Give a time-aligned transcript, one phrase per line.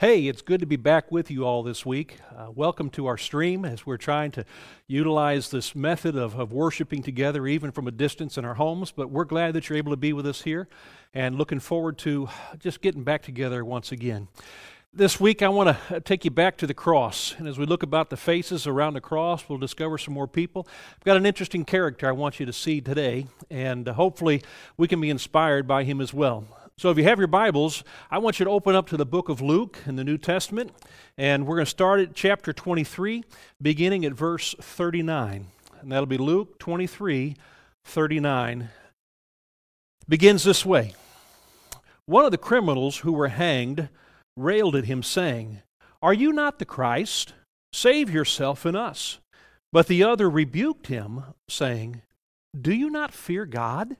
[0.00, 2.18] Hey, it's good to be back with you all this week.
[2.36, 4.44] Uh, welcome to our stream as we're trying to
[4.88, 8.90] utilize this method of, of worshiping together, even from a distance in our homes.
[8.90, 10.66] But we're glad that you're able to be with us here
[11.14, 12.28] and looking forward to
[12.58, 14.26] just getting back together once again.
[14.92, 17.36] This week, I want to take you back to the cross.
[17.38, 20.66] And as we look about the faces around the cross, we'll discover some more people.
[20.96, 24.42] I've got an interesting character I want you to see today, and hopefully,
[24.76, 26.46] we can be inspired by him as well.
[26.76, 29.28] So, if you have your Bibles, I want you to open up to the book
[29.28, 30.72] of Luke in the New Testament,
[31.16, 33.22] and we're going to start at chapter 23,
[33.62, 35.46] beginning at verse 39.
[35.80, 37.36] And that'll be Luke 23,
[37.84, 38.70] 39.
[40.08, 40.94] Begins this way
[42.06, 43.88] One of the criminals who were hanged
[44.36, 45.62] railed at him, saying,
[46.02, 47.34] Are you not the Christ?
[47.72, 49.20] Save yourself and us.
[49.72, 52.02] But the other rebuked him, saying,
[52.60, 53.96] Do you not fear God?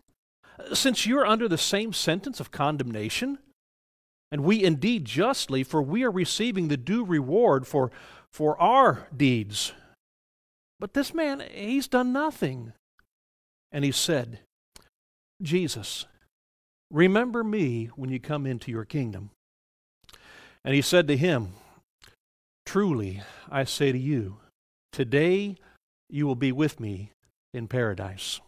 [0.73, 3.39] Since you're under the same sentence of condemnation?
[4.31, 7.91] And we indeed justly, for we are receiving the due reward for,
[8.33, 9.73] for our deeds.
[10.81, 12.73] But this man, he's done nothing.
[13.71, 14.41] And he said,
[15.43, 16.07] Jesus,
[16.91, 19.31] remember me when you come into your kingdom.
[20.65, 21.53] And he said to him,
[22.67, 24.39] Truly, I say to you,
[24.93, 25.57] today
[26.09, 27.13] you will be with me
[27.53, 28.41] in paradise.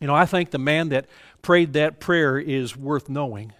[0.00, 1.06] You know, I think the man that
[1.42, 3.52] prayed that prayer is worth knowing.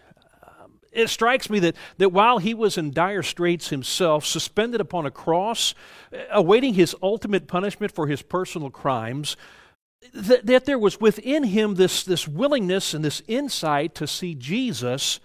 [0.43, 5.07] Um, it strikes me that, that while he was in dire straits himself, suspended upon
[5.07, 5.75] a cross,
[6.13, 9.37] uh, awaiting his ultimate punishment for his personal crimes,
[10.15, 15.19] that, that there was within him this, this willingness and this insight to see Jesus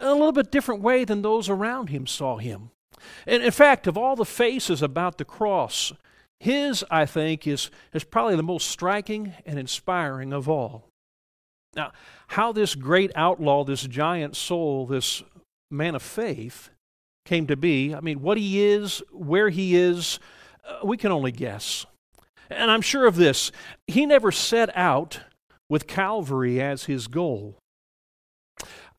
[0.00, 2.70] a little bit different way than those around him saw him.
[3.26, 5.92] And in fact, of all the faces about the cross,
[6.40, 10.88] his, I think, is, is probably the most striking and inspiring of all.
[11.76, 11.92] Now,
[12.28, 15.22] how this great outlaw, this giant soul, this
[15.70, 16.70] man of faith
[17.26, 20.18] came to be, I mean, what he is, where he is,
[20.66, 21.86] uh, we can only guess.
[22.48, 23.52] And I'm sure of this
[23.86, 25.20] he never set out
[25.68, 27.56] with Calvary as his goal.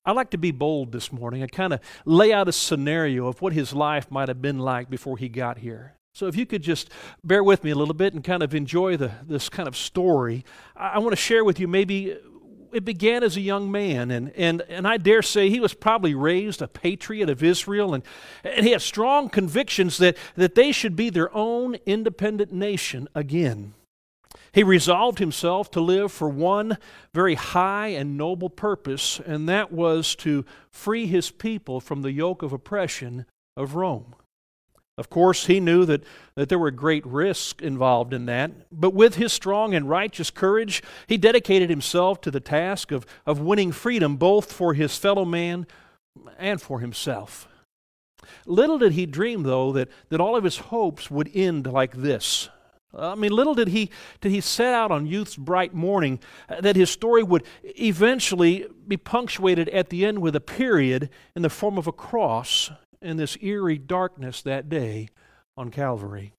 [0.06, 3.42] I'd like to be bold this morning and kind of lay out a scenario of
[3.42, 5.96] what his life might have been like before he got here.
[6.14, 6.90] So, if you could just
[7.24, 10.44] bear with me a little bit and kind of enjoy the, this kind of story,
[10.76, 12.18] I, I want to share with you maybe
[12.74, 16.16] it began as a young man, and, and, and I dare say he was probably
[16.16, 18.04] raised a patriot of Israel, and,
[18.44, 23.74] and he had strong convictions that, that they should be their own independent nation again.
[24.54, 26.78] He resolved himself to live for one
[27.14, 32.42] very high and noble purpose, and that was to free his people from the yoke
[32.42, 34.16] of oppression of Rome.
[35.02, 36.04] Of course, he knew that,
[36.36, 40.84] that there were great risks involved in that, but with his strong and righteous courage,
[41.08, 45.66] he dedicated himself to the task of, of winning freedom both for his fellow man
[46.38, 47.48] and for himself.
[48.46, 52.50] Little did he dream, though, that, that all of his hopes would end like this.
[52.96, 56.76] I mean, little did he, did he set out on youth's bright morning uh, that
[56.76, 61.80] his story would eventually be punctuated at the end with a period in the form
[61.80, 62.70] of a cross
[63.02, 65.10] in this eerie darkness that day
[65.58, 66.34] on Calvary.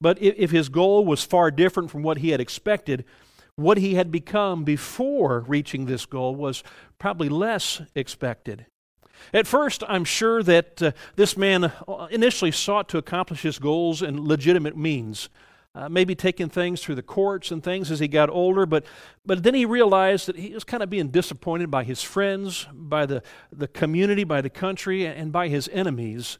[0.00, 3.04] But if his goal was far different from what he had expected,
[3.56, 6.62] what he had become before reaching this goal was
[6.98, 8.66] probably less expected.
[9.32, 11.72] At first, I'm sure that uh, this man
[12.10, 15.28] initially sought to accomplish his goals in legitimate means
[15.74, 18.84] uh, maybe taking things through the courts and things as he got older, but,
[19.26, 23.04] but then he realized that he was kind of being disappointed by his friends, by
[23.06, 26.38] the, the community, by the country, and by his enemies.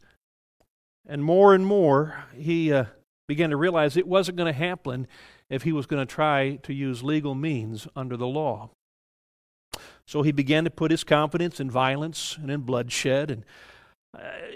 [1.05, 2.85] And more and more, he uh,
[3.27, 5.07] began to realize it wasn't going to happen
[5.49, 8.69] if he was going to try to use legal means under the law.
[10.07, 13.43] So he began to put his confidence in violence and in bloodshed and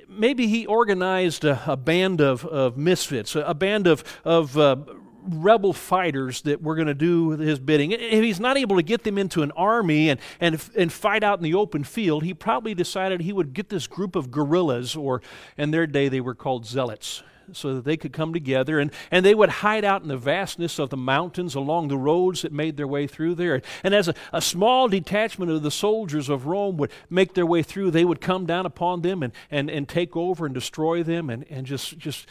[0.08, 4.78] maybe he organized a, a, band of, of misfits, a, a band of, of uh,
[5.24, 7.92] rebel fighters that were going to do his bidding.
[7.92, 11.40] If he's not able to get them into an army and, and, and fight out
[11.40, 15.22] in the open field, he probably decided he would get this group of guerrillas, or
[15.58, 17.24] in their day they were called zealots
[17.56, 20.80] so that they could come together and, and they would hide out in the vastness
[20.80, 23.62] of the mountains along the roads that made their way through there.
[23.84, 27.64] And as a, a small detachment of the soldiers of Rome would make their way
[27.64, 31.30] through, they would come down upon them and, and, and take over and destroy them
[31.30, 32.28] and, and just, just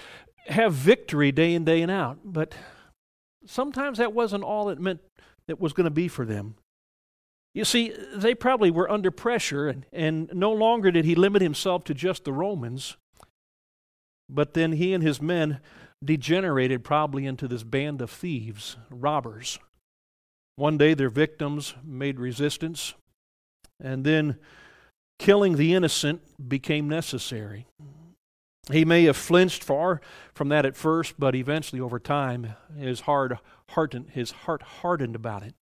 [0.47, 2.19] have victory day in, day and out.
[2.25, 2.55] But
[3.47, 5.01] sometimes that wasn't all it meant
[5.47, 6.55] that was going to be for them.
[7.55, 11.83] You see, they probably were under pressure, and, and no longer did he limit himself
[11.85, 12.97] to just the Romans.
[14.29, 15.61] But then he and his men
[16.05, 19.59] degenerated probably into this band of thieves, robbers.
[20.57, 22.95] One day their victims made resistance,
[23.81, 24.39] and then
[25.19, 27.67] killing the innocent became necessary.
[28.71, 30.01] He may have flinched far
[30.35, 33.33] from that at first, but eventually, over time, his heart
[33.71, 35.55] hardened, his heart hardened about it.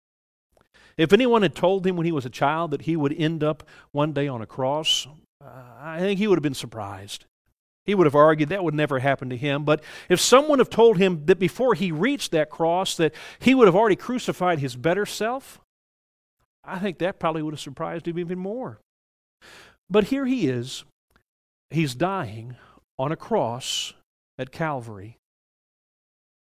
[0.98, 3.64] If anyone had told him when he was a child that he would end up
[3.92, 5.08] one day on a cross,
[5.40, 7.26] I think he would have been surprised.
[7.86, 9.64] He would have argued that would never happen to him.
[9.64, 13.68] But if someone had told him that before he reached that cross that he would
[13.68, 15.60] have already crucified his better self,
[16.64, 18.80] I think that probably would have surprised him even more.
[19.90, 20.84] But here he is.
[21.70, 22.56] He's dying
[22.98, 23.94] on a cross
[24.40, 25.18] at Calvary.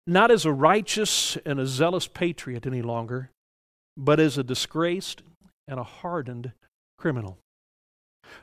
[0.06, 3.30] Not as a righteous and a zealous patriot any longer,
[3.96, 5.22] but as a disgraced
[5.68, 6.52] and a hardened
[6.96, 7.38] criminal.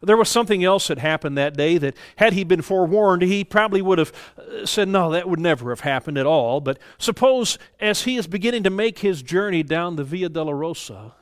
[0.02, 3.82] There was something else that happened that day that, had he been forewarned, he probably
[3.82, 6.62] would have uh, said, No, that would never have happened at all.
[6.62, 11.14] But suppose, as he is beginning to make his journey down the Via Dolorosa,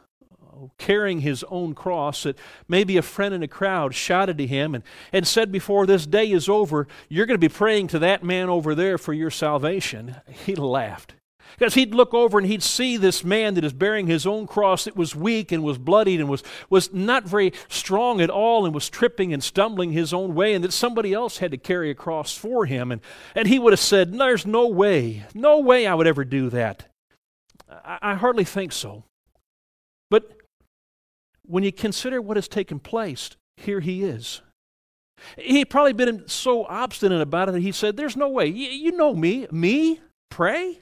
[0.78, 2.38] carrying his own cross, that
[2.68, 6.32] maybe a friend in a crowd shouted to him and, and said, Before this day
[6.32, 10.16] is over, you're going to be praying to that man over there for your salvation.
[10.28, 11.16] He laughed.
[11.58, 14.86] Because he'd look over and he'd see this man that is bearing his own cross
[14.86, 18.74] that was weak and was bloodied and was, was not very strong at all and
[18.74, 21.96] was tripping and stumbling his own way, and that somebody else had to carry a
[21.96, 22.92] cross for him.
[22.92, 23.02] And,
[23.36, 26.88] and he would have said, There's no way, no way I would ever do that.
[27.70, 29.04] I, I hardly think so.
[30.10, 30.32] But
[31.46, 34.42] when you consider what has taken place, here he is.
[35.38, 38.48] He'd probably been so obstinate about it that he said, There's no way.
[38.48, 39.48] You, you know me.
[39.52, 40.00] Me?
[40.30, 40.80] Pray?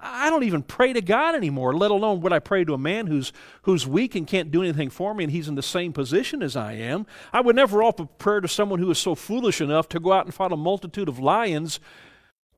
[0.00, 3.08] I don't even pray to God anymore, let alone would I pray to a man
[3.08, 6.40] who's, who's weak and can't do anything for me and he's in the same position
[6.40, 7.04] as I am.
[7.32, 10.24] I would never offer prayer to someone who is so foolish enough to go out
[10.24, 11.80] and fight a multitude of lions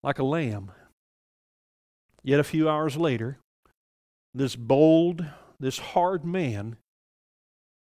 [0.03, 0.73] like a lamb.
[2.23, 3.39] Yet a few hours later,
[4.35, 5.25] this bold,
[5.59, 6.77] this hard man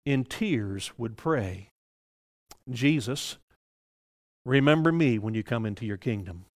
[0.07, 1.69] in tears would pray,
[2.71, 3.37] Jesus,
[4.47, 6.47] remember me when you come into your kingdom.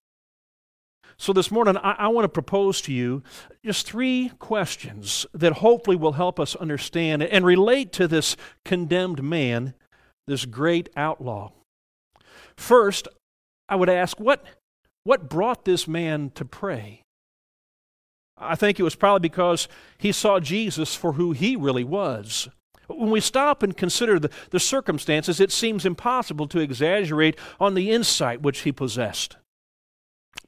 [1.20, 3.24] So, this morning, I, I, want to propose to you
[3.64, 9.74] just three questions that hopefully will help us understand and relate to this condemned man,
[10.28, 11.50] this great outlaw.
[12.56, 13.08] First,
[13.68, 14.44] I would ask, what,
[15.02, 17.02] what brought this man to pray?
[18.36, 19.66] I think it was probably because
[19.98, 22.48] he saw Jesus for who he really was.
[22.86, 27.90] When we stop and consider the, the circumstances, it seems impossible to exaggerate on the
[27.90, 29.36] insight which he possessed.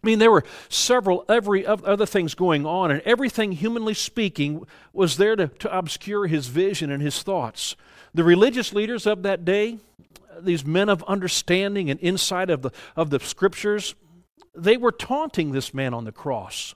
[0.03, 5.19] I mean, there were several every other things going on, and everything, humanly speaking, was
[5.19, 7.77] there to, to obscure his vision and his thoughts.
[8.15, 9.79] The religious leaders of that day,
[10.41, 13.95] these men of understanding and insight of the, of the scriptures,
[14.55, 16.75] they were taunting this man on the cross.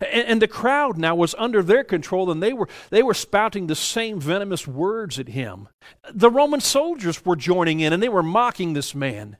[0.00, 3.66] And, and, the crowd now was under their control, and they were, they were spouting
[3.66, 5.68] the same venomous words at him.
[6.12, 9.36] The Roman soldiers were joining in, and they were mocking this man.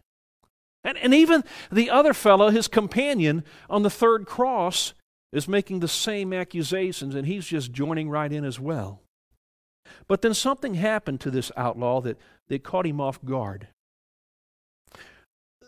[0.85, 4.95] And, and even the other fellow, his companion on the third cross,
[5.33, 9.01] is making the same accusations, and he's just joining right in as well.
[10.07, 12.19] But then something happened to this outlaw that,
[12.49, 13.69] that caught him off guard.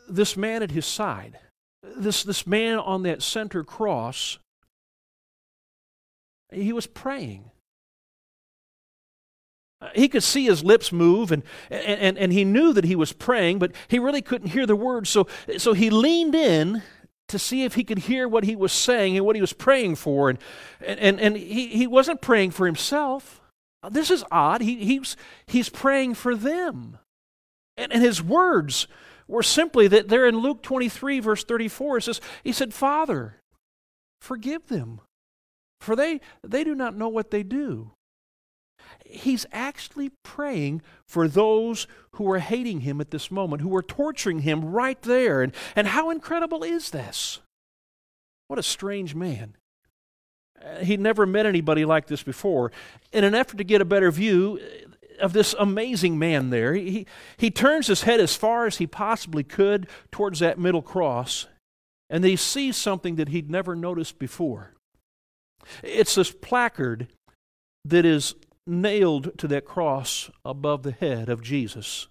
[0.09, 1.39] This man at his side,
[1.83, 4.39] this, this man on that center cross,
[6.53, 7.51] he was praying.
[9.85, 13.13] Uh, he could see his lips move and, and, and he knew that he was
[13.13, 15.11] praying, but he really couldn't hear the words.
[15.11, 15.27] So,
[15.59, 16.83] so he leaned in
[17.29, 19.97] to see if he could hear what he was saying and what he was praying
[19.97, 20.31] for.
[20.31, 20.39] And,
[20.81, 23.43] and, and he, he wasn't praying for himself.
[23.83, 24.63] Uh, this is odd.
[24.63, 26.99] He, he's, he's praying for them.
[27.77, 28.87] And, and his words
[29.27, 33.41] were simply that there in Luke 23, verse 34, it says, He said, Father,
[34.21, 35.01] forgive them,
[35.81, 37.93] for they, they do not know what they do
[39.05, 44.41] he's actually praying for those who are hating him at this moment, who are torturing
[44.41, 45.43] him right there.
[45.43, 47.41] And, and how incredible is this?
[48.49, 49.57] What a strange man.
[50.63, 52.73] Uh, he'd never met anybody like this before.
[53.13, 54.61] In an effort to get a better view
[55.21, 57.07] of this amazing man there, he,
[57.37, 61.47] he turns his head as far as he possibly could towards that middle cross,
[62.11, 64.75] and he sees something that he'd never noticed before.
[65.83, 67.09] It's this placard
[67.85, 68.35] that is
[68.67, 72.09] nailed to that cross above the head of Jesus,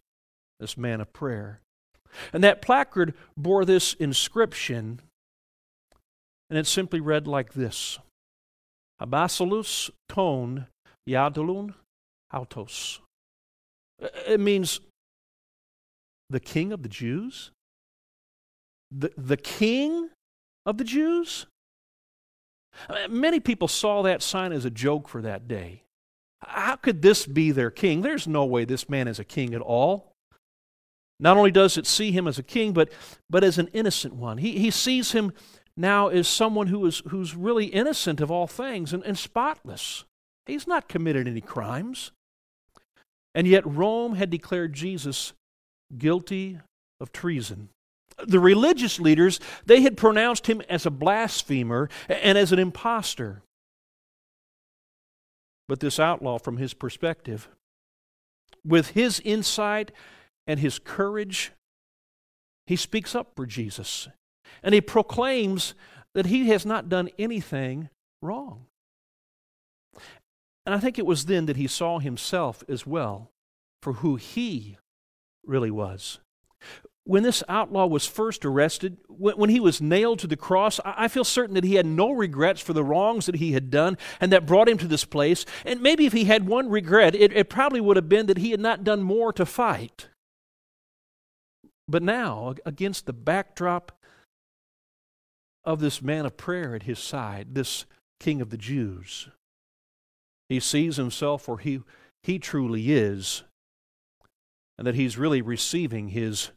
[0.59, 1.59] this man of prayer.
[2.31, 5.01] And that placard bore this inscription,
[6.49, 7.99] and it simply read like this
[9.01, 10.67] Abasilus ton
[11.09, 11.73] Yadalun
[12.31, 12.99] autos.
[14.27, 14.79] It means
[16.29, 17.51] the king of the Jews?
[18.91, 20.09] The, the king
[20.65, 21.45] of the Jews?
[23.09, 25.82] Many people saw that sign as a joke for that day.
[26.47, 28.01] How could this be their king?
[28.01, 30.13] There's no way this man is a king at all.
[31.19, 32.91] Not only does it see him as a king, but,
[33.29, 34.39] but as an innocent one.
[34.39, 35.31] He, he sees him
[35.77, 40.05] now as someone who is, who's really innocent of all things and, and spotless.
[40.45, 42.11] He's not committed any crimes.
[43.35, 45.33] And yet Rome had declared Jesus
[45.97, 46.59] guilty
[46.99, 47.69] of treason.
[48.25, 53.42] The religious leaders, they had pronounced him as a blasphemer and as an impostor.
[55.73, 57.49] But this outlaw, from his perspective,
[58.63, 59.91] with his insight
[60.45, 61.51] and his courage,
[62.67, 64.07] he speaks up for Jesus.
[64.61, 65.73] And he proclaims
[66.13, 67.89] that he has not done anything
[68.21, 68.67] wrong.
[70.63, 73.31] And I think it was then that he saw himself as well
[73.81, 74.77] for who he
[75.43, 76.19] really was.
[77.05, 81.25] When this outlaw was first arrested, when he was nailed to the cross, I feel
[81.25, 84.45] certain that he had no regrets for the wrongs that he had done and that
[84.45, 85.45] brought him to this place.
[85.65, 88.51] And maybe if he had one regret, it, it probably would have been that he
[88.51, 90.07] had not done more to fight.
[91.89, 93.91] But now, against the backdrop
[95.65, 97.85] of this man of prayer at his side, this
[98.21, 99.27] king of the Jews,
[100.47, 101.81] he sees himself for he,
[102.23, 103.43] he truly is,
[104.77, 106.51] and that he's really receiving his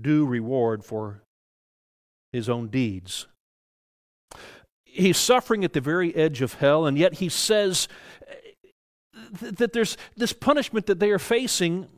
[0.00, 1.22] due reward for
[2.32, 3.26] his own deeds.
[4.84, 7.88] He's suffering at the very edge of hell, and yet he says
[8.28, 8.34] eh,
[9.40, 11.88] that there's this punishment that they are facing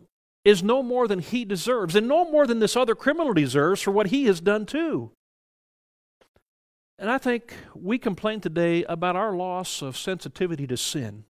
[0.44, 3.90] is no more than he deserves, and no more than this other criminal deserves for
[3.90, 5.10] what he has done too.
[6.98, 11.24] And I think we complain today about our loss of sensitivity to sin.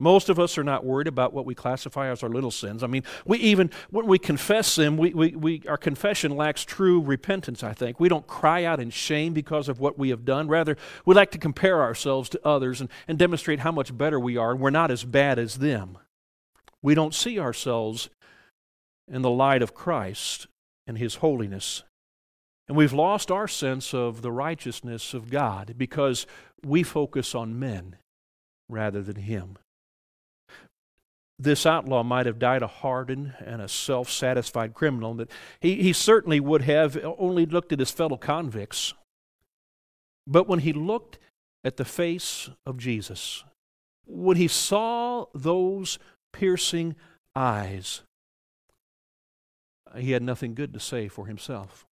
[0.00, 2.82] Most of us are not worried about what we classify as our little sins.
[2.82, 7.02] I mean, we even, when we confess them, we, we, we, our confession lacks true
[7.02, 8.00] repentance, I think.
[8.00, 10.48] We don't cry out in shame because of what we have done.
[10.48, 14.38] Rather, we like to compare ourselves to others and, and demonstrate how much better we
[14.38, 15.98] are, and we're not as bad as them.
[16.80, 18.08] We don't see ourselves
[19.06, 20.46] in the light of Christ
[20.86, 21.82] and His holiness.
[22.68, 26.26] And we've lost our sense of the righteousness of God because
[26.64, 27.96] we focus on men
[28.66, 29.58] rather than Him
[31.42, 35.30] this outlaw might have died a hardened and a self satisfied criminal, that
[35.60, 38.94] he, he certainly would have only looked at his fellow convicts.
[40.26, 41.18] But when he looked
[41.64, 43.42] at the face of Jesus,
[44.06, 45.98] when he saw those
[46.32, 46.94] piercing
[47.34, 48.02] eyes,
[49.96, 51.86] he had nothing good to say for himself.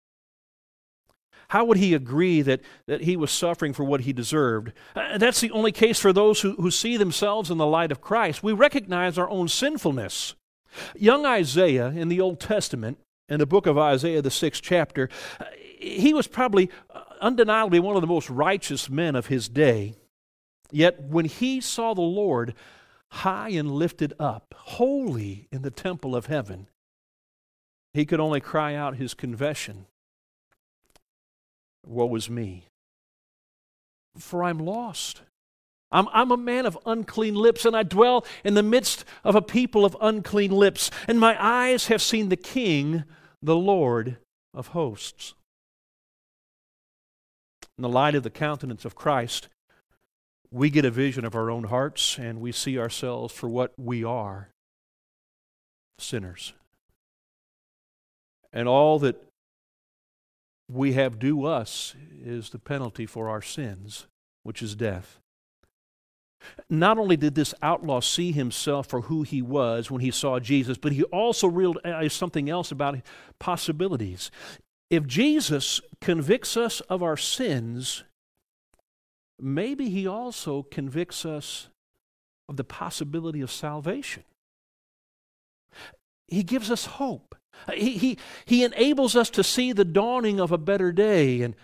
[1.54, 4.72] How would he agree that, that he was suffering for what he deserved?
[4.96, 8.00] Uh, that's the only case for those who, who see themselves in the light of
[8.00, 8.42] Christ.
[8.42, 10.34] We recognize our own sinfulness.
[10.96, 15.08] Young Isaiah in the Old Testament, in the book of Isaiah, the sixth chapter,
[15.38, 15.44] uh,
[15.78, 19.94] he was probably uh, undeniably one of the most righteous men of his day.
[20.72, 22.54] Yet when he saw the Lord
[23.12, 26.66] high and lifted up, holy in the temple of heaven,
[27.92, 29.86] he could only cry out his confession
[31.86, 32.66] Woe is me,
[34.18, 35.22] for I'm lost.
[35.92, 39.42] I'm, I'm a man of unclean lips, and I dwell in the midst of a
[39.42, 43.04] people of unclean lips, and my eyes have seen the King,
[43.42, 44.16] the Lord
[44.52, 45.34] of hosts.
[47.76, 49.48] In the light of the countenance of Christ,
[50.50, 54.04] we get a vision of our own hearts and we see ourselves for what we
[54.04, 54.50] are
[55.98, 56.52] sinners.
[58.52, 59.20] And all that
[60.68, 64.06] we have due us is the penalty for our sins,
[64.42, 65.20] which is death.
[66.68, 70.76] Not only did this outlaw see himself for who he was when he saw Jesus,
[70.76, 72.98] but he also realized something else about
[73.38, 74.30] possibilities.
[74.90, 78.04] If Jesus convicts us of our sins,
[79.40, 81.68] maybe he also convicts us
[82.48, 84.24] of the possibility of salvation.
[86.28, 87.34] He gives us hope.
[87.72, 91.42] He, he, he enables us to see the dawning of a better day.
[91.42, 91.54] And,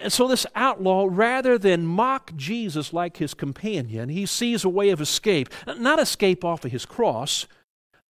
[0.00, 4.90] and so, this outlaw, rather than mock Jesus like his companion, he sees a way
[4.90, 5.48] of escape.
[5.66, 7.46] Not escape off of his cross,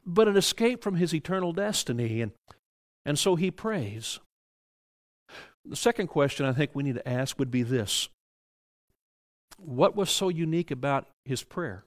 [0.04, 2.22] but an escape from his eternal destiny.
[2.22, 2.32] And,
[3.04, 4.20] and so he prays.
[5.64, 8.08] The second question I think we need to ask would be this
[9.58, 11.84] What was so unique about his prayer?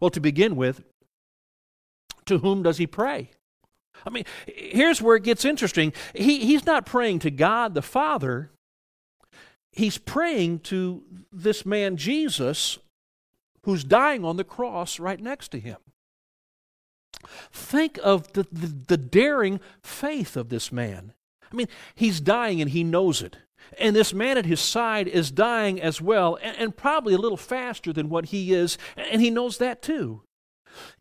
[0.00, 0.84] Well, to begin with,
[2.26, 3.30] to whom does he pray?
[4.06, 5.92] I mean, here's where it gets interesting.
[6.14, 8.50] He, he's not praying to God the Father,
[9.72, 11.02] he's praying to
[11.32, 12.78] this man Jesus
[13.62, 15.78] who's dying on the cross right next to him.
[17.50, 21.14] Think of the, the, the daring faith of this man.
[21.50, 23.38] I mean, he's dying and he knows it.
[23.78, 27.38] And this man at his side is dying as well, and, and probably a little
[27.38, 30.22] faster than what he is, and he knows that too.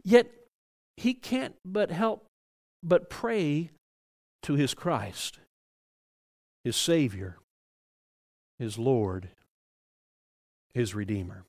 [0.02, 0.32] Yet,
[0.98, 2.28] he can't but help
[2.84, 3.72] but pray
[4.44, 5.40] to his Christ,
[6.64, 7.38] his Savior,
[8.60, 9.30] his Lord,
[10.74, 11.46] his Redeemer.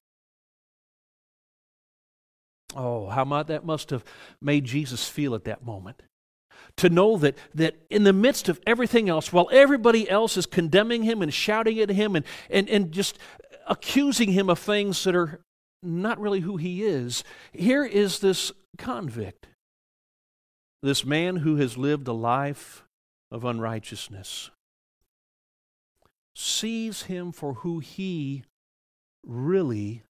[2.76, 4.04] Oh, how much that must have
[4.40, 6.02] made Jesus feel at that moment.
[6.78, 11.02] To know that, that in the midst of everything else, while everybody else is condemning
[11.02, 13.18] him and shouting at him and, and, and just
[13.68, 15.40] accusing him of things that are
[15.82, 17.22] not really who he is,
[17.52, 19.46] here is this convict,
[20.82, 22.84] this man who has lived a life
[23.30, 24.50] of unrighteousness,
[26.34, 28.44] sees him for who he
[29.24, 30.02] really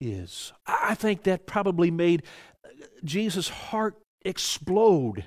[0.00, 0.52] is.
[0.66, 2.22] I think that probably made
[2.64, 2.68] uh,
[3.04, 5.26] Jesus' heart explode.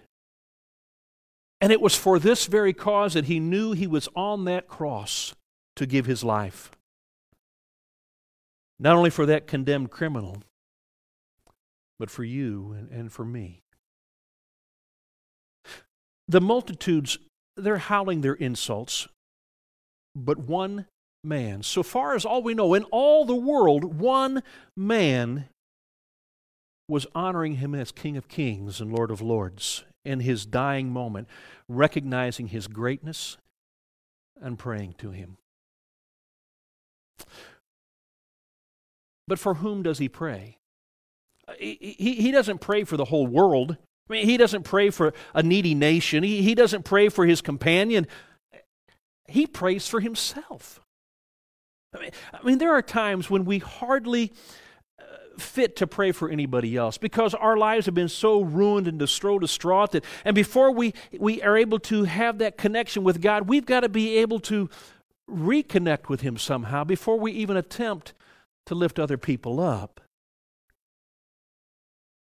[1.60, 5.36] And it was for this very cause that he knew he was on that cross
[5.76, 6.72] to give his life.
[8.80, 10.42] Not only for that condemned criminal,
[12.02, 13.62] but for you and, and for me.
[16.28, 17.20] The multitudes,
[17.56, 19.08] they're howling their insults,
[20.16, 20.88] but one
[21.24, 21.62] man.
[21.62, 24.42] So far as all we know, in all the world, one
[24.76, 25.46] man
[26.90, 31.28] was honoring him as King of Kings and Lord of Lords in his dying moment,
[31.70, 33.38] recognizing his greatness
[34.42, 35.38] and praying to him.
[39.28, 40.58] But for whom does he pray?
[41.60, 43.78] He, he, doesn't pray for the whole world.
[44.10, 46.24] I mean, he doesn't pray for a needy nation.
[46.24, 48.08] He, he doesn't pray for his companion.
[49.28, 50.82] He prays for himself.
[51.96, 54.32] I mean, I mean, there are times when we hardly
[55.00, 55.04] uh,
[55.38, 59.42] fit to pray for anybody else because our lives have been so ruined and distraught
[59.92, 63.82] that and before we we are able to have that connection with God we've got
[63.82, 64.70] to be able to
[65.30, 68.14] reconnect with him somehow before we even attempt
[68.66, 70.00] to lift other people up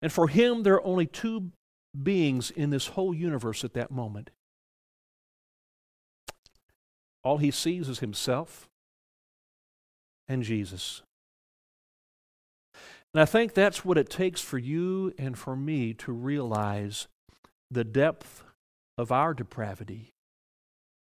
[0.04, 1.50] and for him there are only two
[2.00, 4.30] beings in this whole universe at that moment
[7.24, 8.68] all he sees is himself
[10.28, 11.02] and Jesus.
[13.12, 17.06] And I think that's what it takes for you and for me to realize
[17.70, 18.44] the depth
[18.98, 20.12] of our depravity.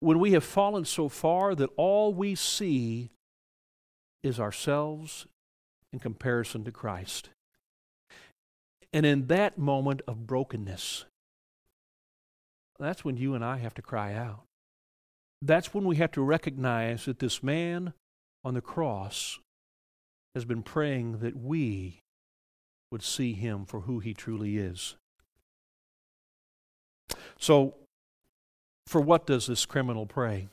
[0.00, 3.10] When we have fallen so far that all we see
[4.22, 5.26] is ourselves
[5.92, 7.30] in comparison to Christ.
[8.92, 11.04] And in that moment of brokenness,
[12.78, 14.44] that's when you and I have to cry out.
[15.42, 17.92] That's when we have to recognize that this man
[18.44, 19.38] on the cross
[20.34, 22.00] has been praying that we
[22.90, 24.96] would see him for who he truly is.
[27.38, 27.74] So,
[28.86, 30.48] for what does this criminal pray?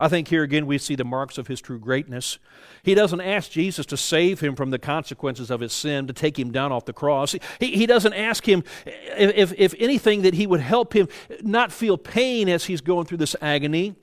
[0.00, 2.38] I think here again we see the marks of his true greatness.
[2.82, 6.38] He doesn't ask Jesus to save him from the consequences of his sin, to take
[6.38, 7.36] him down off the cross.
[7.60, 11.08] He, he doesn't ask him, if, if anything, that he would help him
[11.42, 13.94] not feel pain as he's going through this agony.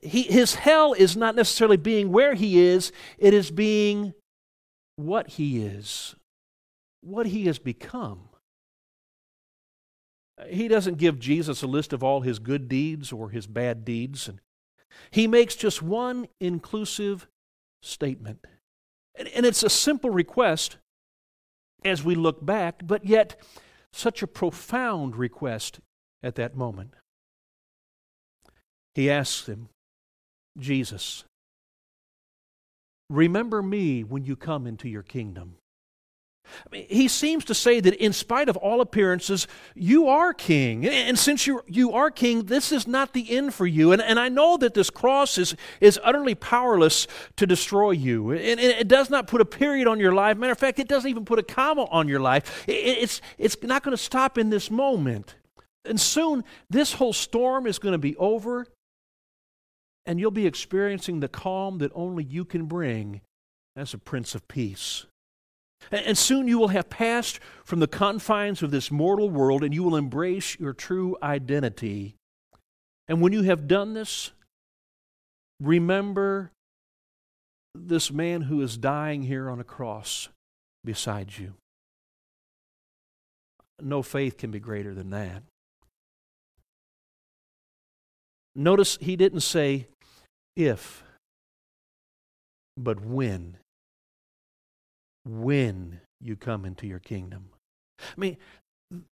[0.00, 4.14] He, his hell is not necessarily being where he is, it is being
[4.94, 6.14] what he is,
[7.00, 8.28] what he has become.
[10.48, 14.28] He doesn't give Jesus a list of all his good deeds or his bad deeds.
[14.28, 14.40] And
[15.10, 17.26] he makes just one inclusive
[17.82, 18.46] statement.
[19.16, 20.76] And it's a simple request
[21.84, 23.40] as we look back, but yet
[23.92, 25.80] such a profound request
[26.22, 26.94] at that moment.
[28.94, 29.68] He asks him,
[30.58, 31.24] Jesus,
[33.08, 35.56] remember me when you come into your kingdom.
[36.66, 40.86] I mean, he seems to say that in spite of all appearances, you are king.
[40.86, 43.92] And since you, you are king, this is not the end for you.
[43.92, 48.32] And, and I know that this cross is, is utterly powerless to destroy you.
[48.32, 50.36] And, and it does not put a period on your life.
[50.36, 52.64] Matter of fact, it doesn't even put a comma on your life.
[52.68, 55.36] It, it's, it's not going to stop in this moment.
[55.84, 58.66] And soon, this whole storm is going to be over,
[60.04, 63.22] and you'll be experiencing the calm that only you can bring
[63.76, 65.06] as a Prince of Peace.
[65.90, 69.82] And soon you will have passed from the confines of this mortal world and you
[69.82, 72.14] will embrace your true identity.
[73.08, 74.30] And when you have done this,
[75.60, 76.52] remember
[77.74, 80.28] this man who is dying here on a cross
[80.84, 81.54] beside you.
[83.80, 85.42] No faith can be greater than that.
[88.54, 89.86] Notice he didn't say
[90.56, 91.02] if,
[92.76, 93.56] but when
[95.24, 97.50] when you come into your kingdom.
[98.00, 98.36] I mean,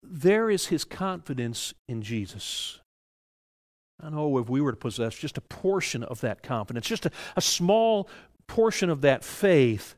[0.03, 2.81] there is his confidence in Jesus.
[4.03, 7.11] I know if we were to possess just a portion of that confidence, just a,
[7.37, 8.09] a small
[8.47, 9.95] portion of that faith,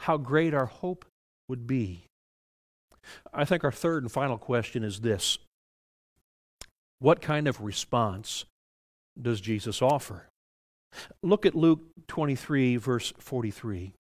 [0.00, 1.04] how great our hope
[1.48, 2.04] would be.
[3.32, 5.38] I think our third and final question is this
[6.98, 8.44] What kind of response
[9.20, 10.28] does Jesus offer?
[11.22, 13.92] Look at Luke 23, verse 43.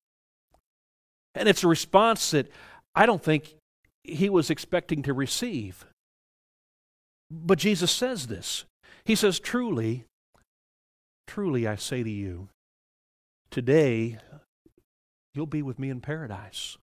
[1.36, 2.52] And it's a response that
[2.96, 3.56] I don't think
[4.04, 5.86] he was expecting to receive.
[7.32, 8.66] But Jesus says this.
[9.06, 10.06] He says, Truly,
[11.28, 12.50] truly I say to you,
[13.50, 14.20] today
[15.34, 16.78] you'll be with me in paradise.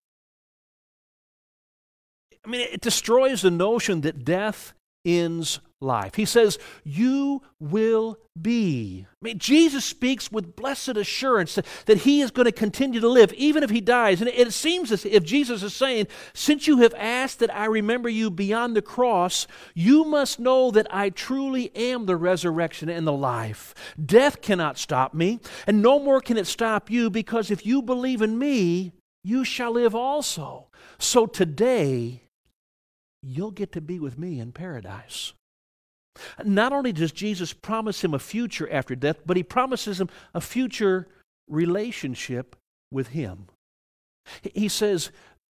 [2.44, 4.72] I mean, it destroys the notion that death
[5.04, 6.14] ends life.
[6.14, 9.06] He says, You will be.
[9.08, 13.08] I mean, Jesus speaks with blessed assurance that, that he is going to continue to
[13.08, 14.20] live, even if he dies.
[14.20, 17.66] And it, it seems as if Jesus is saying, Since you have asked that I
[17.66, 23.06] remember you beyond the cross, you must know that I truly am the resurrection and
[23.06, 23.74] the life.
[24.04, 28.22] Death cannot stop me, and no more can it stop you, because if you believe
[28.22, 30.68] in me, you shall live also.
[30.98, 32.22] So today,
[33.22, 35.32] you'll get to be with me in paradise.
[36.44, 40.40] Not only does Jesus promise him a future after death, but he promises him a
[40.40, 41.06] future
[41.48, 42.56] relationship
[42.90, 43.46] with him.
[44.54, 45.10] He says,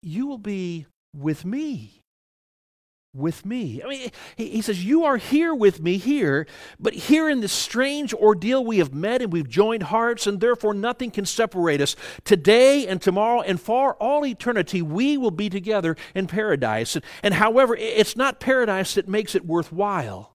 [0.02, 2.01] You will be with me
[3.14, 3.82] with me.
[3.84, 6.48] I mean, he, says, You are here with me here,
[6.80, 10.74] but here in this strange ordeal we have met and we've joined hearts, and therefore
[10.74, 11.96] nothing can separate us.
[12.24, 16.96] Today and tomorrow and for all eternity, we will be together in paradise.
[16.96, 20.34] And, and however, it's not paradise that makes it worthwhile,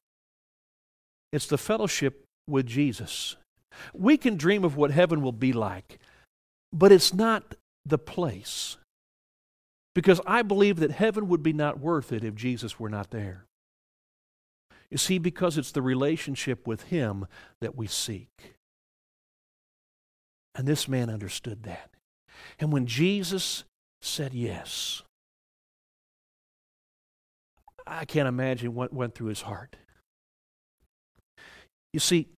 [1.33, 3.37] it's the fellowship with Jesus.
[3.93, 5.99] We can dream of what heaven will be like,
[6.73, 8.79] but it's not the place.
[9.97, 13.47] Because I believe that heaven would be not worth it if Jesus were not there.
[14.91, 17.27] You see, because it's the relationship with Him
[17.63, 18.57] that we seek.
[20.55, 21.89] And this man understood that.
[22.61, 23.65] And when Jesus
[24.03, 25.03] said yes,
[27.87, 29.77] I can't imagine what went through his heart.
[31.95, 32.29] You see,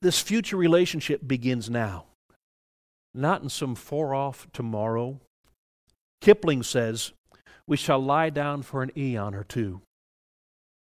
[0.00, 2.06] this future relationship begins now,
[3.14, 5.20] not in some far off tomorrow
[6.22, 7.12] Kipling says,
[7.66, 9.82] We shall lie down for an eon or two.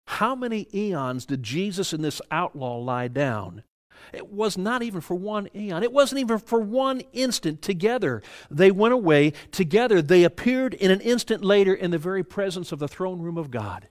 [0.07, 3.65] How many eons did Jesus and this outlaw lie down?
[4.13, 5.83] It was not even for one eon.
[5.83, 8.23] It wasn't even for one instant together.
[8.49, 10.01] They went away together.
[10.01, 13.51] They appeared in an instant later in the very presence of the throne room of
[13.51, 13.89] God.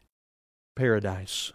[0.77, 1.51] Paradise.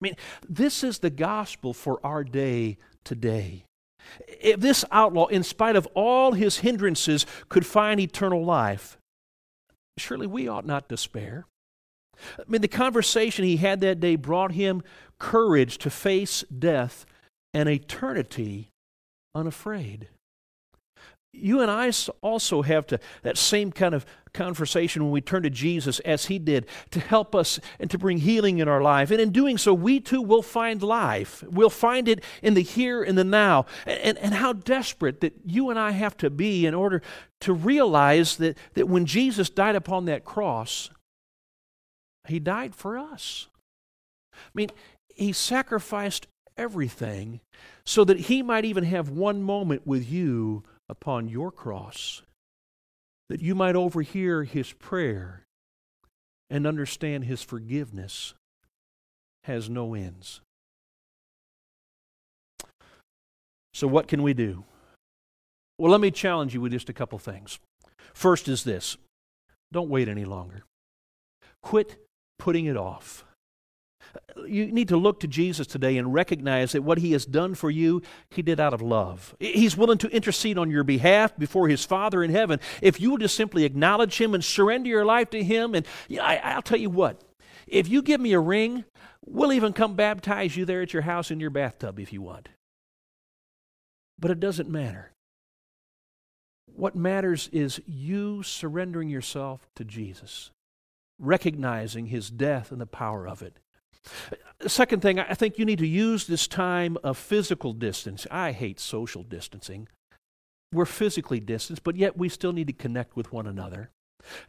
[0.00, 0.16] I mean,
[0.48, 3.64] this is the gospel for our day today.
[4.26, 8.98] If this outlaw, in spite of all his hindrances, could find eternal life,
[9.98, 11.46] surely we ought not despair.
[12.38, 14.82] I mean, the conversation he had that day brought him
[15.18, 17.06] courage to face death
[17.54, 18.70] and eternity
[19.34, 20.08] unafraid
[21.32, 25.50] you and I also have to that same kind of conversation when we turn to
[25.50, 29.10] Jesus as he did to help us and to bring healing in our life.
[29.10, 31.42] And in doing so, we too will find life.
[31.48, 33.66] We'll find it in the here and the now.
[33.86, 37.02] And, and how desperate that you and I have to be in order
[37.42, 40.90] to realize that, that when Jesus died upon that cross,
[42.28, 43.48] he died for us.
[44.34, 44.70] I mean,
[45.14, 47.40] he sacrificed everything
[47.84, 52.22] so that he might even have one moment with you upon your cross,
[53.30, 55.44] that you might overhear his prayer
[56.50, 58.34] and understand his forgiveness
[59.44, 60.40] has no ends.
[63.72, 64.64] So, what can we do?
[65.78, 67.60] Well, let me challenge you with just a couple things.
[68.12, 68.96] First is this
[69.70, 70.64] don't wait any longer,
[71.62, 72.04] quit
[72.36, 73.24] putting it off.
[74.46, 77.70] You need to look to Jesus today and recognize that what he has done for
[77.70, 79.34] you, he did out of love.
[79.38, 82.60] He's willing to intercede on your behalf before his Father in heaven.
[82.82, 85.86] If you will just simply acknowledge him and surrender your life to him, and
[86.20, 87.20] I, will tell you what,
[87.66, 88.84] if you give me a ring,
[89.24, 92.48] we'll even come baptize you there at your house in your bathtub if you want.
[94.18, 95.12] But it doesn't matter.
[96.66, 100.50] What matters is you surrendering yourself to Jesus,
[101.18, 103.58] recognizing his death and the power of it.
[104.66, 108.26] Second thing, I think you need to use this time of physical distance.
[108.30, 109.88] I hate social distancing.
[110.72, 113.90] We're physically distanced, but yet we still need to connect with one another.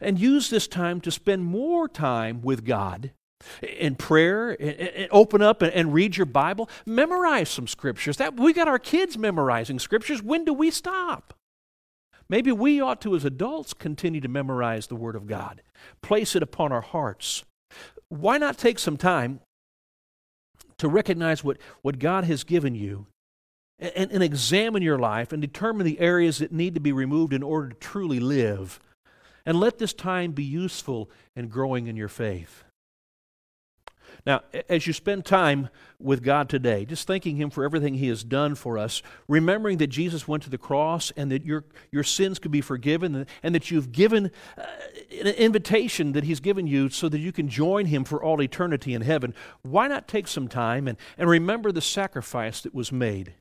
[0.00, 3.12] And use this time to spend more time with God
[3.60, 6.68] in prayer, and open up and read your Bible.
[6.86, 8.18] Memorize some scriptures.
[8.18, 10.22] That we got our kids memorizing scriptures.
[10.22, 11.34] When do we stop?
[12.28, 15.62] Maybe we ought to, as adults, continue to memorize the Word of God.
[16.02, 17.42] Place it upon our hearts
[18.08, 19.40] why not take some time
[20.78, 23.06] to recognize what, what God has given you
[23.78, 27.42] and, and examine your life and determine the areas that need to be removed in
[27.42, 28.80] order to truly live.
[29.44, 32.64] And let this time be useful in growing in your faith.
[34.24, 38.22] Now, as you spend time with God today, just thanking Him for everything He has
[38.22, 42.38] done for us, remembering that Jesus went to the cross and that your, your sins
[42.38, 44.62] could be forgiven, and that you've given uh,
[45.20, 48.94] an invitation that He's given you so that you can join Him for all eternity
[48.94, 53.34] in heaven, why not take some time and, and remember the sacrifice that was made?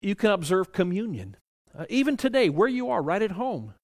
[0.00, 1.36] You can observe communion.
[1.78, 3.74] Uh, even today, where you are, right at home.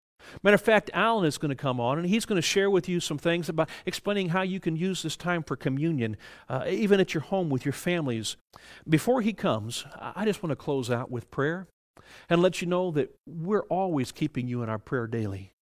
[0.43, 2.89] Matter of fact, Alan is going to come on and he's going to share with
[2.89, 6.17] you some things about explaining how you can use this time for communion,
[6.49, 8.37] uh, even at your home with your families.
[8.89, 11.67] Before he comes, I just want to close out with prayer
[12.29, 15.53] and let you know that we're always keeping you in our prayer daily.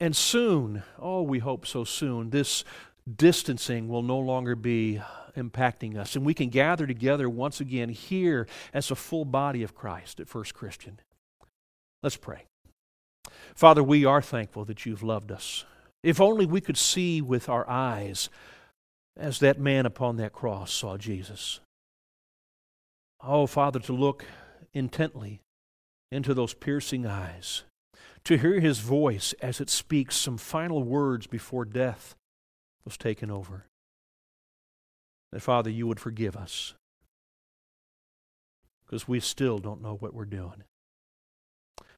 [0.00, 2.64] And soon, oh, we hope so soon, this
[3.12, 5.00] distancing will no longer be
[5.36, 6.16] impacting us.
[6.16, 10.28] And we can gather together once again here as a full body of Christ at
[10.28, 11.00] First Christian.
[12.02, 12.46] Let's pray.
[13.54, 15.64] Father, we are thankful that you've loved us.
[16.02, 18.28] If only we could see with our eyes
[19.16, 21.60] as that man upon that cross saw Jesus.
[23.22, 24.24] Oh, Father, to look
[24.72, 25.40] intently
[26.10, 27.62] into those piercing eyes,
[28.24, 32.14] to hear his voice as it speaks some final words before death
[32.84, 33.66] was taken over.
[35.32, 36.74] That, Father, you would forgive us
[38.84, 40.64] because we still don't know what we're doing.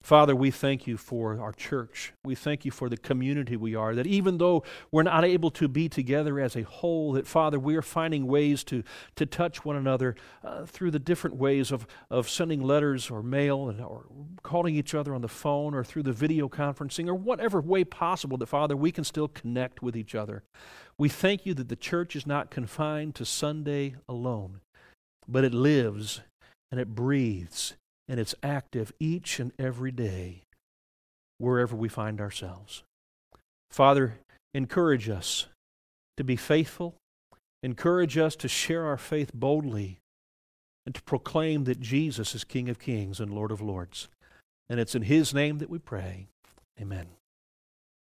[0.07, 2.13] Father, we thank you for our church.
[2.25, 3.93] We thank you for the community we are.
[3.93, 7.75] That even though we're not able to be together as a whole, that Father, we
[7.75, 8.85] are finding ways to,
[9.17, 10.15] to touch one another
[10.45, 14.07] uh, through the different ways of, of sending letters or mail and, or
[14.45, 18.39] calling each other on the phone or through the video conferencing or whatever way possible
[18.39, 20.45] that, Father, we can still connect with each other.
[20.97, 24.61] We thank you that the church is not confined to Sunday alone,
[25.27, 26.21] but it lives
[26.71, 27.75] and it breathes
[28.09, 30.43] and it's active each and every day
[31.39, 32.83] wherever we find ourselves.
[33.71, 34.19] Father,
[34.55, 35.47] encourage us
[36.17, 36.95] to be faithful,
[37.63, 39.99] encourage us to share our faith boldly,
[40.87, 44.09] and to proclaim that Jesus is King of Kings and Lord of Lords.
[44.71, 46.29] And it's in His name that we pray.
[46.81, 47.07] Amen.